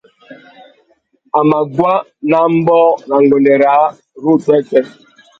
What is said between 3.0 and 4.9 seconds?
râ nguêndê râā upwêpwê.